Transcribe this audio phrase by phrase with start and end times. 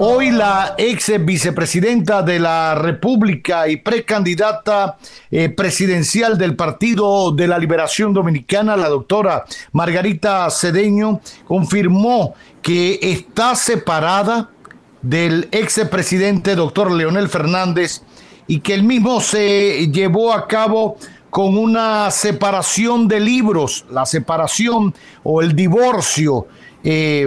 [0.00, 4.96] Hoy la ex vicepresidenta de la República y precandidata
[5.28, 13.56] eh, presidencial del Partido de la Liberación Dominicana, la doctora Margarita Cedeño, confirmó que está
[13.56, 14.50] separada
[15.02, 18.02] del ex presidente doctor Leonel Fernández
[18.46, 20.96] y que el mismo se llevó a cabo
[21.28, 26.46] con una separación de libros, la separación o el divorcio.
[26.84, 27.26] Eh,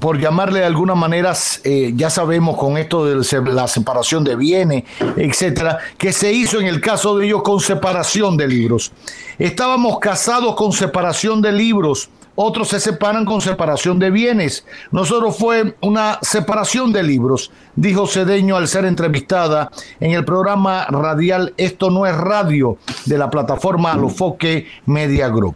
[0.00, 1.32] por llamarle de alguna manera,
[1.64, 4.84] eh, ya sabemos con esto de la separación de bienes,
[5.16, 8.92] etcétera, que se hizo en el caso de ellos con separación de libros.
[9.38, 14.66] Estábamos casados con separación de libros, otros se separan con separación de bienes.
[14.90, 19.70] Nosotros fue una separación de libros, dijo Cedeño al ser entrevistada
[20.00, 25.54] en el programa radial Esto no es radio de la plataforma Alofoque Media Group.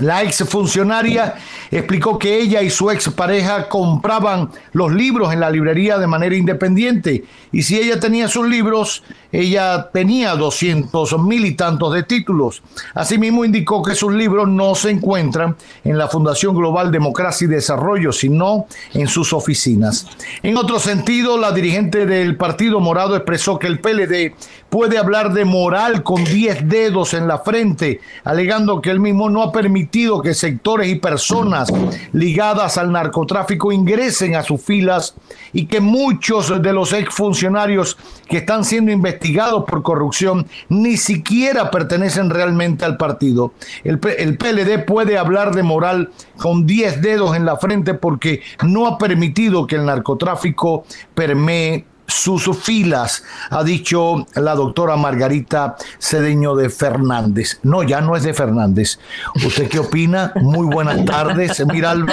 [0.00, 1.36] La exfuncionaria
[1.70, 7.24] explicó que ella y su expareja compraban los libros en la librería de manera independiente
[7.50, 12.62] y si ella tenía sus libros, ella tenía doscientos mil y tantos de títulos.
[12.94, 18.12] Asimismo indicó que sus libros no se encuentran en la Fundación Global Democracia y Desarrollo,
[18.12, 20.06] sino en sus oficinas.
[20.42, 24.34] En otro sentido, la dirigente del Partido Morado expresó que el PLD
[24.68, 29.42] puede hablar de moral con 10 dedos en la frente, alegando que él mismo no
[29.42, 29.75] ha permitido
[30.22, 31.72] que sectores y personas
[32.12, 35.14] ligadas al narcotráfico ingresen a sus filas
[35.52, 37.96] y que muchos de los exfuncionarios
[38.28, 43.52] que están siendo investigados por corrupción ni siquiera pertenecen realmente al partido.
[43.84, 48.86] El, el PLD puede hablar de moral con 10 dedos en la frente porque no
[48.86, 56.70] ha permitido que el narcotráfico permee sus filas, ha dicho la doctora Margarita Cedeño de
[56.70, 57.58] Fernández.
[57.62, 58.98] No, ya no es de Fernández.
[59.44, 60.32] ¿Usted qué opina?
[60.36, 62.12] Muy buenas tardes, Miralba.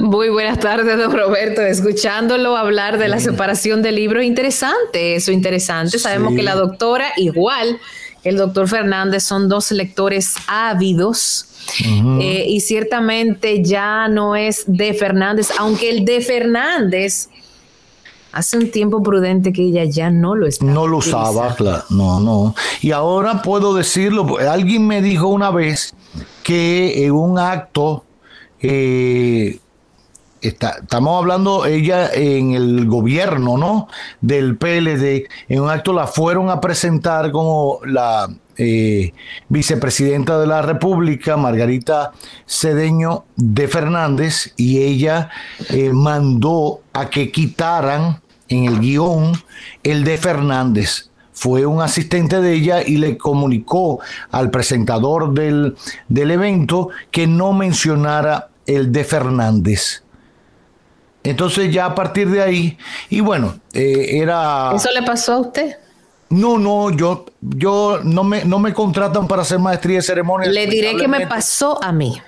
[0.00, 1.62] Muy buenas tardes, don Roberto.
[1.62, 5.98] Escuchándolo hablar de la separación de libros, interesante, eso interesante.
[5.98, 7.78] Sabemos que la doctora, igual
[8.24, 11.46] el doctor Fernández, son dos lectores ávidos.
[12.20, 17.28] Eh, y ciertamente ya no es de Fernández, aunque el de Fernández
[18.32, 20.64] hace un tiempo prudente que ella ya no lo está.
[20.64, 21.84] No lo usaba, claro.
[21.90, 22.54] No, no.
[22.80, 25.94] Y ahora puedo decirlo, alguien me dijo una vez
[26.42, 28.04] que en un acto,
[28.60, 29.58] eh,
[30.40, 33.88] estamos hablando ella en el gobierno, ¿no?
[34.20, 39.12] Del PLD, en un acto la fueron a presentar como la eh,
[39.48, 42.12] vicepresidenta de la República, Margarita
[42.46, 45.30] Cedeño de Fernández, y ella
[45.70, 49.32] eh, mandó a que quitaran en el guion
[49.82, 51.10] el de Fernández.
[51.32, 54.00] Fue un asistente de ella y le comunicó
[54.30, 55.74] al presentador del,
[56.08, 60.02] del evento que no mencionara el de Fernández.
[61.22, 62.78] Entonces ya a partir de ahí,
[63.10, 64.72] y bueno, eh, era...
[64.74, 65.76] ¿Eso le pasó a usted?
[66.30, 70.48] No, no, yo, yo no me, no me contratan para hacer maestría de ceremonia.
[70.48, 72.20] Le diré que me pasó a mí.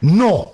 [0.00, 0.52] No,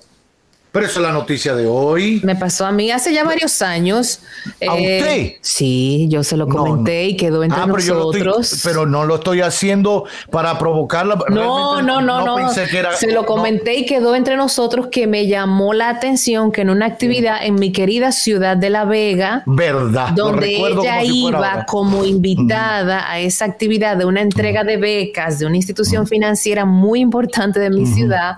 [0.72, 2.20] pero esa es la noticia de hoy.
[2.24, 4.20] Me pasó a mí hace ya varios años.
[4.66, 5.32] ¿A Eh, usted?
[5.42, 8.60] Sí, yo se lo No, comenté y quedó entre Ah, pero yo lo estoy- nosotros.
[8.64, 11.18] pero no lo estoy haciendo para provocarla.
[11.28, 12.36] No, no, no, no.
[12.36, 13.26] pensé que era- Se lo no.
[13.26, 17.56] comenté y quedó entre nosotros que me llamó la atención que en una actividad en
[17.56, 20.08] mi querida ciudad de La Vega, Verdad.
[20.16, 25.44] donde ella como iba como invitada a esa actividad de una entrega de becas de
[25.46, 28.36] una institución financiera muy importante de mi ciudad.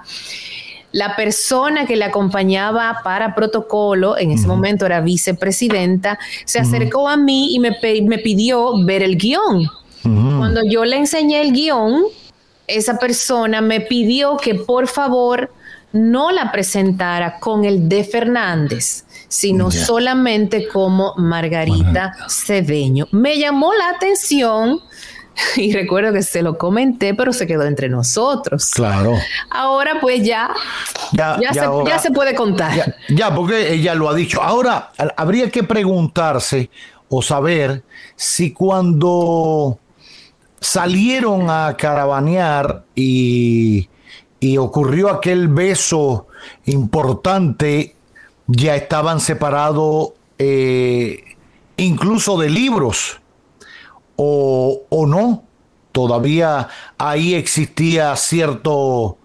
[0.95, 7.17] La persona que le acompañaba para protocolo, en ese momento era vicepresidenta, se acercó a
[7.17, 7.73] mí y me,
[8.19, 9.69] pidió ver el guion.
[10.05, 12.05] Cuando yo le enseñé el guion,
[12.69, 15.51] esa persona me pidió que por favor
[15.91, 22.15] no la presentara con el de Fernández, sino solamente como Margarita.
[22.29, 23.09] Cedeño.
[23.11, 24.81] Me llamó la atención
[25.57, 28.71] y recuerdo que se lo comenté, pero se quedó entre nosotros.
[28.75, 29.15] Claro.
[29.51, 30.51] Ahora pues ya,
[31.13, 32.75] Ya, ya, ya se, ahora- ya se puede contar.
[32.77, 34.43] Ya, ya, porque ella lo ha dicho.
[34.43, 36.71] Ahora, habría que preguntarse
[37.09, 37.83] o saber
[38.17, 39.79] si cuando
[40.61, 43.89] salieron a caravanear y,
[44.41, 46.27] y ocurrió aquel beso
[46.65, 47.95] importante,
[48.47, 51.23] ya estaban separados eh,
[51.77, 53.21] incluso de libros,
[54.17, 55.45] o, o no,
[55.93, 56.69] todavía
[56.99, 59.19] ahí existía cierto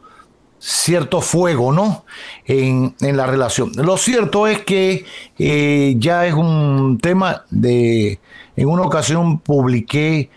[0.60, 2.04] cierto fuego, ¿no?
[2.46, 3.72] En, en, la relación.
[3.76, 5.06] Lo cierto es que
[5.38, 8.20] eh, ya es un tema de,
[8.56, 10.30] en una ocasión publiqué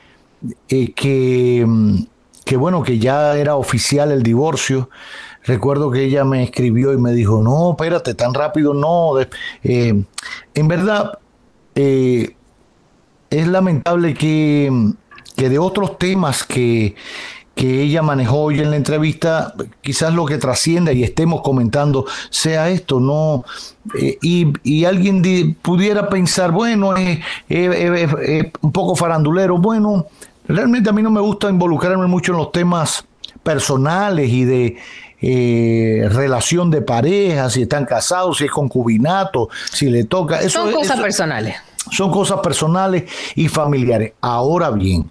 [0.68, 1.66] eh, que,
[2.44, 4.90] que, bueno, que ya era oficial el divorcio.
[5.44, 9.20] Recuerdo que ella me escribió y me dijo, no, espérate, tan rápido no.
[9.64, 10.04] Eh,
[10.54, 11.18] en verdad,
[13.32, 14.70] es lamentable que,
[15.36, 16.94] que de otros temas que
[17.54, 22.70] que ella manejó hoy en la entrevista, quizás lo que trascienda y estemos comentando sea
[22.70, 23.44] esto, no
[24.00, 27.20] eh, y, alguien pudiera pensar, bueno, es
[28.60, 30.06] un poco farandulero, bueno,
[30.48, 33.04] realmente a mí no me gusta involucrarme mucho en los temas
[33.42, 34.76] personales y de
[35.20, 40.40] eh, relación de pareja, si están casados, si es concubinato, si le toca.
[40.40, 41.56] Eso, son cosas personales.
[41.92, 43.04] Son cosas personales
[43.36, 44.14] y familiares.
[44.22, 45.10] Ahora bien,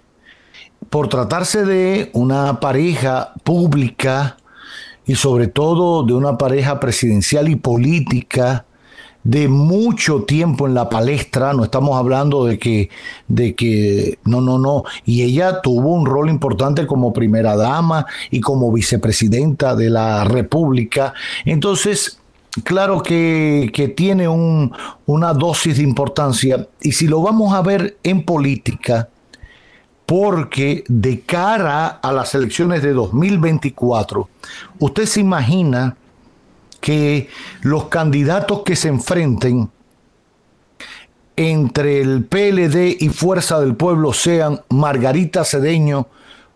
[0.90, 4.36] por tratarse de una pareja pública
[5.06, 8.66] y sobre todo de una pareja presidencial y política
[9.22, 12.90] de mucho tiempo en la palestra, no estamos hablando de que,
[13.28, 18.40] de que, no, no, no, y ella tuvo un rol importante como primera dama y
[18.40, 21.14] como vicepresidenta de la República,
[21.44, 22.18] entonces,
[22.64, 24.72] claro que, que tiene un,
[25.06, 29.08] una dosis de importancia, y si lo vamos a ver en política,
[30.06, 34.28] porque de cara a las elecciones de 2024,
[34.78, 35.96] usted se imagina
[36.80, 37.28] que
[37.62, 39.70] los candidatos que se enfrenten
[41.36, 46.08] entre el PLD y Fuerza del Pueblo sean Margarita Cedeño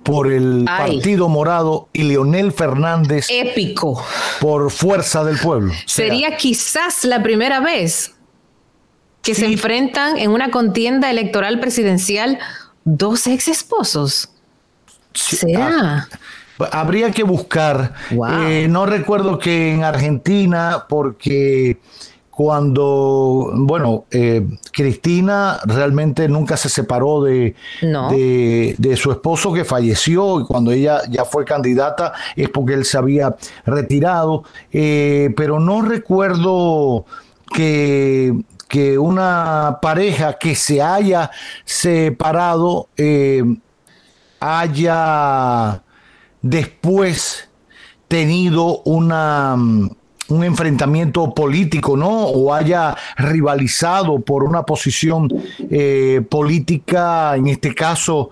[0.06, 3.26] por el Partido Morado y Leonel Fernández.
[3.28, 4.02] Épico.
[4.40, 5.72] Por Fuerza del Pueblo.
[5.84, 8.14] Sería quizás la primera vez
[9.20, 12.38] que se enfrentan en una contienda electoral presidencial
[12.84, 14.30] dos ex esposos.
[15.12, 16.08] ¿Será?
[16.60, 17.94] Ah, habría que buscar.
[18.46, 21.78] Eh, no recuerdo que en Argentina, porque
[22.36, 30.44] cuando, bueno, eh, Cristina realmente nunca se separó de, de, su esposo que falleció y
[30.44, 33.34] cuando ella ya fue candidata es porque él se había
[33.64, 37.06] retirado, eh, pero no recuerdo
[37.54, 38.34] que
[38.68, 41.30] que una pareja que se haya
[41.64, 43.44] separado eh,
[44.40, 45.82] haya
[46.42, 47.48] después
[48.08, 49.90] tenido una, mm,
[50.28, 52.26] un enfrentamiento político, ¿no?
[52.26, 55.28] O haya rivalizado por una posición
[55.70, 58.30] eh, política, en este caso,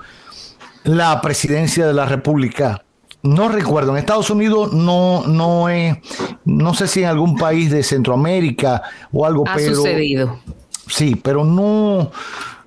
[0.84, 2.84] la presidencia de la República
[3.24, 5.96] no recuerdo, en Estados Unidos no, no es,
[6.44, 8.82] no sé si en algún país de Centroamérica
[9.12, 10.38] o algo, ha sucedido.
[10.86, 12.10] Sí, pero no,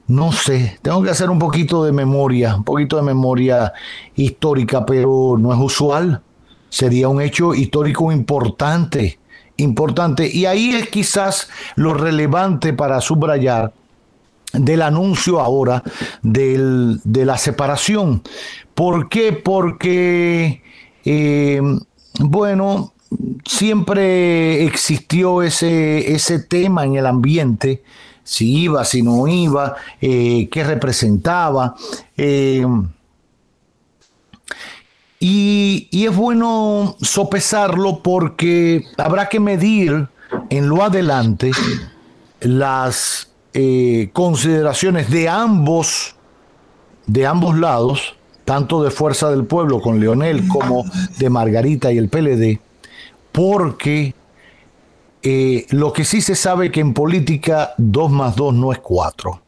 [0.07, 3.71] no sé, tengo que hacer un poquito de memoria, un poquito de memoria
[4.15, 6.23] histórica, pero no es usual.
[6.69, 9.19] Sería un hecho histórico importante,
[9.58, 10.28] importante.
[10.28, 13.74] Y ahí es quizás lo relevante para subrayar
[14.54, 15.84] del anuncio ahora
[16.22, 18.22] del, de la separación.
[18.74, 19.34] ¿Por qué?
[19.34, 20.62] Porque,
[21.04, 21.62] eh,
[22.19, 22.94] bueno,
[23.46, 27.83] siempre existió ese, ese tema en el ambiente,
[28.24, 31.76] si iba, si no iba, eh, qué representaba.
[32.18, 32.66] Eh,
[35.19, 40.07] y, es bueno sopesarlo porque habrá que medir
[40.50, 41.52] en lo adelante
[42.42, 46.16] las eh, consideraciones de ambos,
[47.07, 50.86] de ambos lados, tanto de Fuerza del Pueblo con Leonel como
[51.18, 52.59] de Margarita y el PLD,
[53.31, 54.14] porque
[55.24, 59.42] eh, lo que sí se sabe que en política 2 más 2 no es 4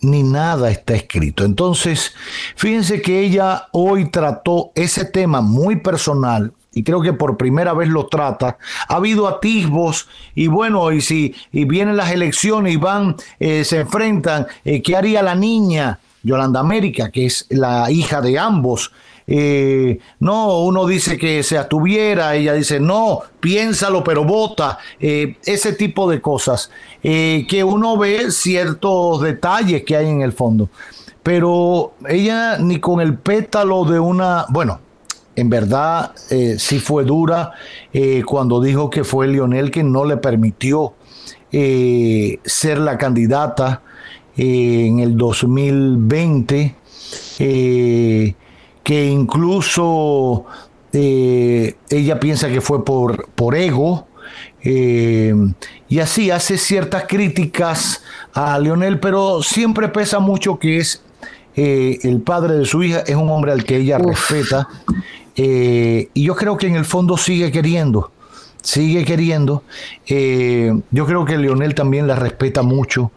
[0.00, 1.44] ni nada está escrito.
[1.44, 2.14] Entonces,
[2.56, 7.88] fíjense que ella hoy trató ese tema muy personal y creo que por primera vez
[7.88, 8.58] lo trata.
[8.88, 13.80] Ha habido atisbos y bueno, y si y vienen las elecciones y van, eh, se
[13.80, 15.98] enfrentan, eh, ¿qué haría la niña?
[16.22, 18.92] Yolanda América, que es la hija de ambos.
[19.26, 26.08] Eh, no, uno dice que se atuviera, ella dice, no, piénsalo, pero vota, ese tipo
[26.08, 26.70] de cosas,
[27.02, 30.68] que uno ve ciertos detalles que hay en el fondo.
[31.22, 34.78] Pero ella ni con el pétalo de una, bueno,
[35.36, 37.52] en verdad eh, sí fue dura
[37.92, 40.94] eh, cuando dijo que fue Lionel quien no le permitió
[41.52, 43.82] eh, ser la candidata
[44.36, 46.74] en el 2020,
[48.86, 50.44] que incluso
[50.92, 54.06] eh, ella piensa que fue por, por ego,
[54.62, 55.34] eh,
[55.88, 61.02] y así hace ciertas críticas a Leonel, pero siempre pesa mucho que es
[61.56, 64.68] eh, el padre de su hija, es un hombre al que ella respeta,
[65.34, 68.12] y yo creo que en el fondo sigue queriendo
[68.62, 69.64] sigue queriendo.
[70.06, 73.10] yo creo que Leonel también la respeta mucho.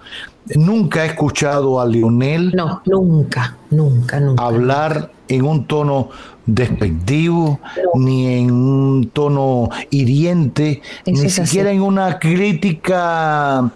[0.56, 2.54] Nunca he escuchado a Leonel.
[2.56, 4.44] No, nunca, nunca, nunca.
[4.44, 6.10] Hablar en un tono
[6.46, 7.60] despectivo,
[7.96, 13.72] ni en un tono hiriente, ni siquiera en una crítica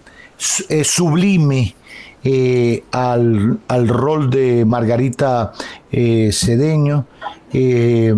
[0.68, 1.74] eh, sublime
[2.24, 5.52] eh, al, rol de Margarita
[5.92, 7.06] eh, Cedeño.
[7.50, 8.16] de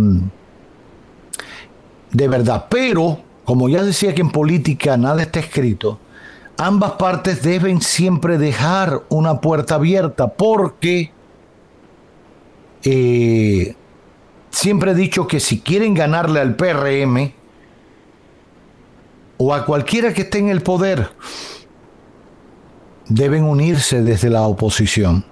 [2.29, 5.99] verdad, pero como ya decía que en política nada está escrito,
[6.57, 11.13] ambas partes deben siempre dejar una puerta abierta porque
[12.89, 13.75] eh,
[14.51, 17.33] siempre he dicho que si quieren ganarle al PRM
[19.39, 21.11] o a cualquiera que esté en el poder,
[23.09, 25.25] deben unirse desde la oposición.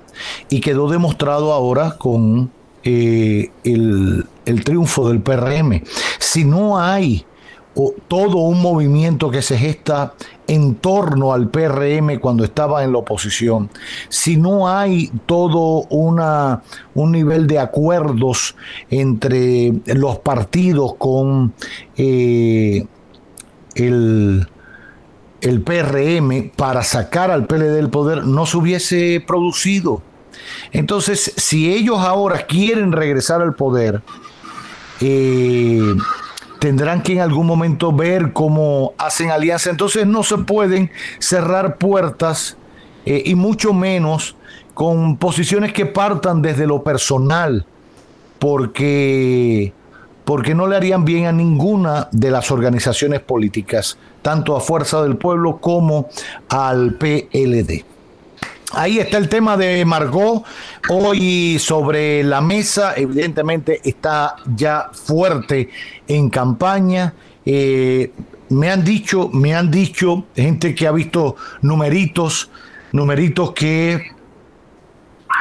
[0.48, 2.50] Y quedó demostrado ahora con
[2.82, 5.84] eh, el, el triunfo del PRM.
[6.18, 7.24] Si no hay
[8.08, 10.14] todo un movimiento que se gesta
[10.46, 13.70] en torno al PRM cuando estaba en la oposición,
[14.08, 16.62] si no hay todo una,
[16.94, 18.54] un nivel de acuerdos
[18.90, 21.54] entre los partidos con
[21.96, 22.86] eh,
[23.74, 24.46] el,
[25.40, 30.02] el PRM para sacar al PLD del poder, no se hubiese producido.
[30.72, 34.02] Entonces, si ellos ahora quieren regresar al poder,
[35.00, 35.94] eh,
[36.64, 39.68] tendrán que en algún momento ver cómo hacen alianza.
[39.68, 42.56] Entonces no se pueden cerrar puertas
[43.04, 44.34] eh, y mucho menos
[44.72, 47.66] con posiciones que partan desde lo personal,
[48.38, 49.74] porque,
[50.24, 55.18] porque no le harían bien a ninguna de las organizaciones políticas, tanto a Fuerza del
[55.18, 56.08] Pueblo como
[56.48, 57.84] al PLD.
[58.76, 60.42] Ahí está el tema de Margot.
[60.88, 65.70] Hoy sobre la mesa, evidentemente está ya fuerte
[66.08, 67.14] en campaña.
[67.46, 68.10] Eh,
[68.48, 72.50] me han dicho, me han dicho gente que ha visto numeritos,
[72.92, 74.13] numeritos que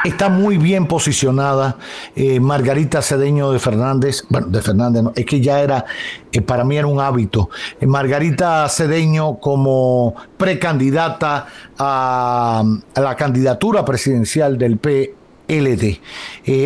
[0.04, 1.78] está muy bien posicionada
[2.14, 5.84] eh, Margarita Cedeño de Fernández, bueno, de Fernández, no, es que ya era,
[6.30, 7.48] eh, para mí era un hábito,
[7.80, 11.46] eh, Margarita Cedeño como precandidata
[11.78, 12.62] a,
[12.94, 16.00] a, la candidatura presidencial del PLD.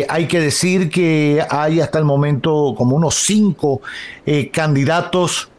[0.09, 3.81] hay que decir que hay hasta el momento como unos cinco
[4.51, 5.49] candidatos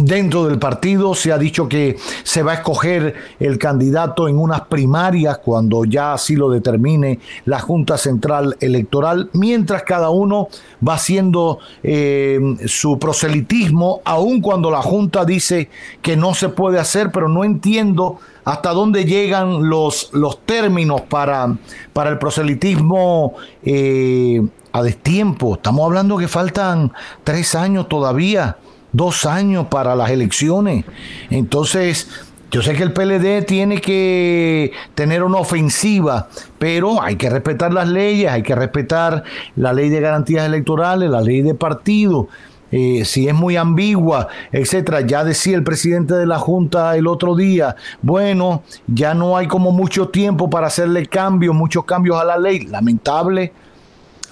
[0.00, 4.60] Dentro del partido se ha dicho que se va a escoger el candidato en unas
[4.60, 10.50] primarias cuando ya así lo determine la Junta Central Electoral, mientras cada uno
[10.86, 15.68] va haciendo eh, su proselitismo, aun cuando la Junta dice
[16.00, 21.56] que no se puede hacer, pero no entiendo hasta dónde llegan los, los términos para,
[21.92, 25.54] para el proselitismo eh, a destiempo.
[25.54, 26.92] Estamos hablando que faltan
[27.24, 28.58] tres años todavía
[28.92, 30.84] dos años para las elecciones.
[31.30, 32.08] Entonces,
[32.50, 36.28] yo sé que el PLD tiene que tener una ofensiva,
[36.58, 39.22] pero hay que respetar las leyes, hay que respetar
[39.54, 42.28] la ley de garantías electorales, la ley de partido.
[42.70, 45.00] Eh, si es muy ambigua, etcétera.
[45.02, 49.70] Ya decía el presidente de la Junta el otro día, bueno, ya no hay como
[49.70, 52.66] mucho tiempo para hacerle cambios, muchos cambios a la ley.
[52.66, 53.52] Lamentable,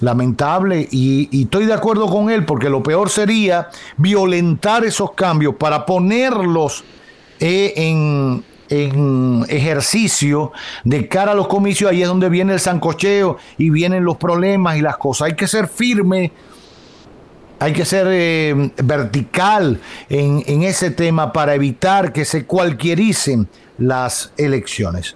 [0.01, 5.85] lamentable y, estoy de acuerdo con él porque lo peor sería violentar esos cambios para
[5.85, 6.83] ponerlos
[7.39, 8.43] eh, en,
[9.47, 10.51] ejercicio
[10.83, 14.75] de cara a los comicios, ahí es donde viene el zancocheo y vienen los problemas
[14.75, 15.27] y las cosas.
[15.27, 16.33] Hay que ser firme,
[17.59, 24.33] hay que ser eh, vertical en, en ese tema para evitar que se cualquiericen las
[24.35, 25.15] elecciones.